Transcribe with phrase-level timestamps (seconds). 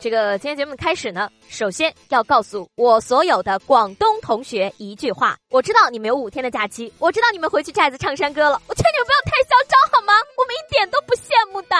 [0.00, 10.12] 这个今天节目的开始呢，首先要告诉我所有的广东同学一句话：我知道你们有五天的假期，我知道你们回去寨子唱山歌了，我劝你们不要太嚣张好吗？
[10.36, 11.76] 我们一点都不羡慕的。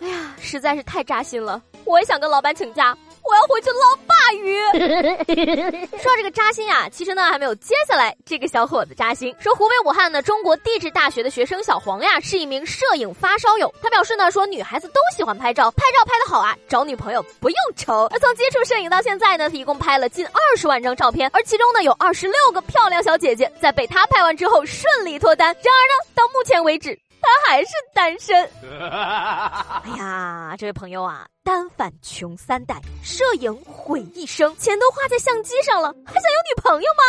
[0.00, 2.96] 哎呀，实在是太扎心了，我也想跟老板请假。
[3.34, 5.86] 我要回去捞鲅鱼。
[5.98, 9.34] 说到这个扎心啊，其实呢还没有接下来这个小伙子扎心。
[9.40, 13.72] 说湖北武汉呢中国地质大学的学生小黄呀，是一名摄影发烧友。
[13.82, 18.06] 他表示呢说女孩子都喜欢拍照，拍照拍得好啊，找女朋友不用愁。
[18.12, 25.48] 而从接触摄影到现在呢，他一共拍了近二十万张照片，而其中呢有二十六个漂亮小姐姐在被他拍完之后顺利脱单。
[25.48, 26.96] 然而呢，到目前为止。
[27.24, 28.48] 他还是单身。
[28.70, 37.04] 哎呀，这位朋友啊，单反穷三代，摄影毁一生，钱都花在相机上了，还想有女朋友吗？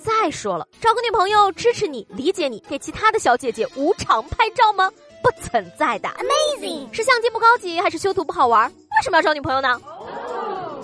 [0.00, 4.90] 再说了，找个女朋友支持你、理解你，给其他的小姐姐无偿拍照吗？
[5.22, 6.08] 不存在的。
[6.10, 8.68] Amazing，是相机不高级，还是修图不好玩？
[8.70, 9.80] 为什么要找女朋友呢？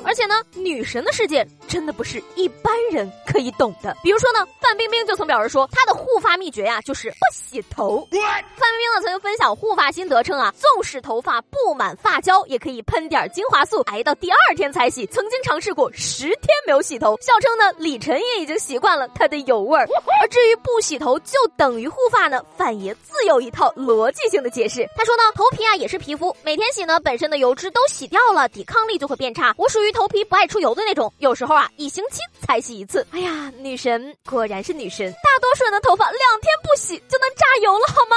[0.02, 3.96] 而且呢，女神的世界真的不是一般人可以懂的。
[4.02, 8.08] 比如说呢，范冰冰就曾表示说，她的护发秘诀呀就是不洗头。
[8.10, 15.06] 范冰冰呢曾经分享护发心得称啊，纵使头发布满发胶，也可以喷点精华素，挨到第二天才洗。
[15.06, 19.86] 曾经尝试过十天没有洗头，笑称呢，李晨也已经习惯了它的油味儿。
[20.20, 24.84] 而至于不洗头就等于护发呢，范爷自有一套逻辑性的解释。
[24.96, 29.54] 他说呢，头皮啊也是皮肤，每天洗呢，本身的油脂都洗掉了，抵抗力就会变差。
[29.56, 29.90] 我属于。
[30.00, 33.06] 头皮不爱出油的那种，有时候啊，一星期才洗一次。
[33.10, 38.16] 哎呀，女神果然是女神，大多数人的头发两天不洗就能炸油了，好吗？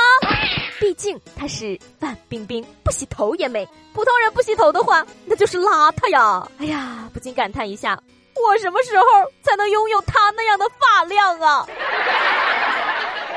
[0.79, 3.67] 毕竟她是范冰冰，不洗头也美。
[3.93, 6.47] 普通人不洗头的话，那就是邋遢呀。
[6.59, 7.97] 哎呀，不禁感叹一下，
[8.35, 9.05] 我什么时候
[9.43, 11.65] 才能拥有她那样的发量啊？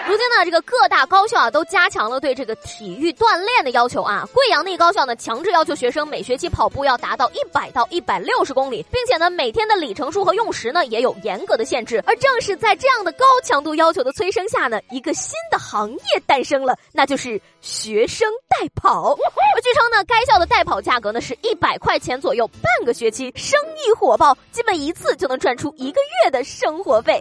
[0.09, 4.25] 如今呢，这个各大高校啊都加强了对这个体育锻炼的要求啊。
[4.33, 12.01] 贵阳那高校呢，强制要求学生每学期跑步要达到一百到一百六十公里，并且呢，每天的里程数和用时呢也有严格的限制。
[12.07, 19.11] 而正是在这样的高强度要求的催生下呢，一个新的行业诞生了，那就是学生代跑。
[19.11, 27.21] 而据称呢，该校的代跑价格呢是一百块钱左右，半个学期生意火爆，基本一次就能赚出一个月的生活费。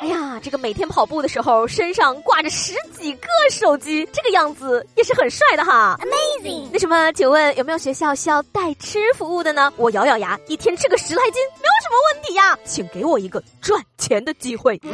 [0.00, 5.98] 哎呀，这个每天跑步的时候身上挂着十几个手机，这个样子也是很帅的哈。
[6.00, 6.68] Amazing。
[6.70, 9.72] 那什么，请问有没有学校需要代吃服务的呢？
[9.76, 12.58] 我咬咬牙，一天吃个十来斤，没有什么问题呀。
[12.64, 14.78] 请给我一个赚钱的机会。
[14.78, 14.88] 不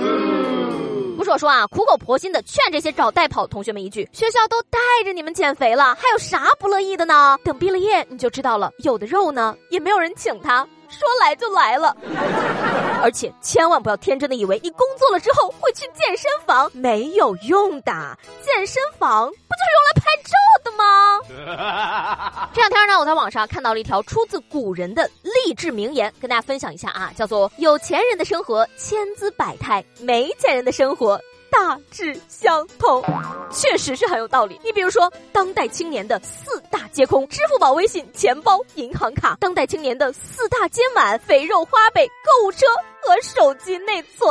[1.32, 7.38] 我说啊，苦口婆心的劝这些找代跑同学们一句：学校都带着你们减肥了，还有啥不乐意的呢？
[7.43, 10.69] 等毕了业你就知道了，有的肉呢也没有人请他。
[10.91, 11.97] 说来就来了，
[13.03, 17.93] 而且千万不要天真的以为你工作了之后会去健身房，没有用的。
[18.43, 20.32] 健身房不就是用来拍照
[20.82, 22.48] 吗？
[22.53, 31.20] 这两天呢，我在网上看到了一条出自古人的励志名言，跟大家分享一下啊，叫做“有钱人的生活千姿百态，没钱人的生活”。
[31.62, 33.00] 大致相同，
[33.53, 34.61] 确实是很有道理。
[34.65, 42.67] 你比如说，当代青年的四大皆空：支付宝、微信、钱包、银行卡；当代青年的四大皆满：肥肉、花呗、购物车
[43.00, 44.28] 和手机内存。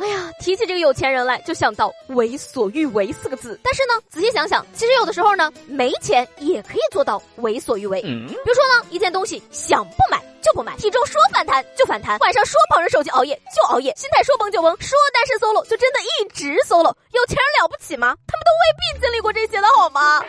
[0.00, 3.56] 哎呀，提起这个有钱人来，就想到“为所欲为”四个字。
[3.62, 8.02] 但是呢，仔细想想，其实有的时候呢，没钱也可以做到为所欲为。
[8.02, 10.20] 比如说呢，一件东西想不买。
[10.44, 18.14] 就不买，体重说反弹就反弹，晚上说捧着手机熬夜就熬夜，心态说崩就崩，说单身 solo 就真的一直 solo，有钱人了不起吗？
[18.26, 20.22] 他们都未必经历过这些的好吗？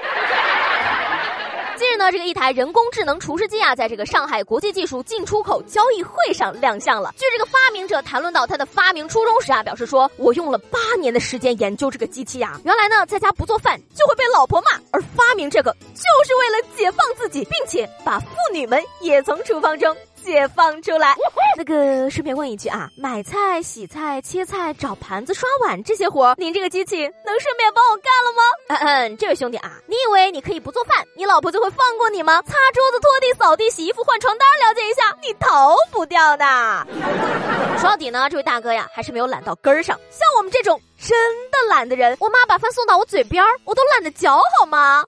[1.77, 7.13] 近日呢，这个一台人工智能厨师机啊，在这个上海国际技术进出口交易会上亮相了。
[7.17, 19.93] 据这个发明者谈论到他的发明初衷时啊，表示说：“我用了八年的时间研究这个机器啊， 原来呢，在家不做饭就会被老婆骂，而发明这个就是为了解放自己，并且把妇女们也从厨房中。”
[20.25, 21.15] 解放出来，
[21.55, 28.43] 那个顺便问一句啊，买菜、洗菜、切菜、找盘子、刷碗这些活，您这个机器能顺便帮我干了吗？
[28.69, 32.41] 嗯嗯，这位兄弟啊，你以为你可以不做饭，你老婆就会放过你吗？
[32.41, 36.45] 擦桌子、拖地、扫地、洗衣服、换床单，了解一下，你逃不掉的。
[37.77, 39.95] 说到底呢，这位大哥呀，还是没有懒到根儿上。
[40.09, 41.15] 像我们这种真
[41.51, 45.05] 的懒的人，我妈把饭送到我嘴边儿，我都懒得嚼，好吗？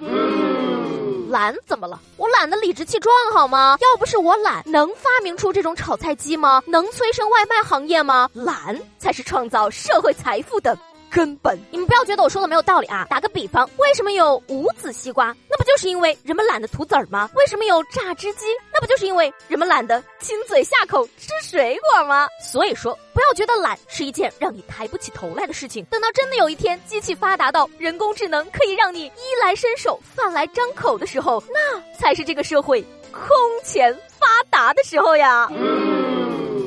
[1.29, 1.99] 懒怎么了？
[2.17, 3.77] 我懒得理直气壮好吗？
[3.81, 6.61] 要不是我懒，能发明出这种炒菜机吗？
[6.67, 8.29] 能催生外卖行业吗？
[8.33, 10.77] 懒才是创造社会财富的。
[11.17, 13.03] 根本，你们不要觉得我说的没有道理啊！
[13.09, 15.35] 打个比方，为什么有无籽西瓜？
[15.49, 17.27] 那不就是因为人们懒得吐籽儿吗？
[17.33, 18.45] 为什么有榨汁机？
[18.71, 22.27] 那不就是因为人们懒得亲嘴下口吃水果吗？
[22.39, 25.83] 所以说，不要觉得懒是一件让你抬不起头来的事情。
[25.85, 32.79] 等到真的有一天，机器发达到人工智能可以让你衣来伸手、饭来张口的时候，那才是这个社会
[33.11, 33.23] 空
[33.63, 35.49] 前发达的时候呀。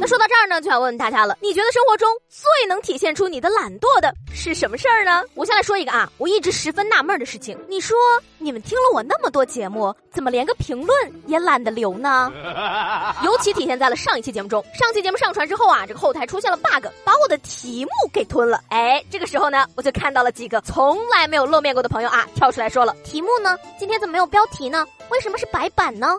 [0.01, 5.23] 那说到这儿呢，就想问问大家了，你觉得生活中最能体现出你的懒惰的是什么事儿呢？
[5.35, 7.55] 我先来说一个啊，我一直十分纳闷的事情。
[7.69, 7.95] 你说
[8.39, 12.33] 你们听了我那么多节目，怎么连个评论也懒得留呢？
[13.23, 14.65] 尤其体现在了上一期节目中。
[14.73, 18.59] 上期节目上传之后啊，这个后台出现了 bug，把我的题目给吞了。
[18.71, 24.87] 哎，这个时候呢，我就看到了几个从来没有露面过的朋友啊，跳出来说了，题目呢，今天怎么没有标题呢？
[25.11, 26.17] 为什么是白板呢？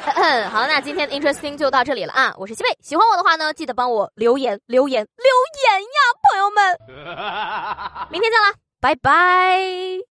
[0.00, 2.34] 好，那今天的 interesting 就到这里了啊！
[2.38, 5.30] 我是西贝，喜欢我的话呢，记得帮我留言留言留
[5.62, 5.98] 言呀，
[6.30, 8.08] 朋友们！
[8.10, 10.00] 明天见啦，拜拜。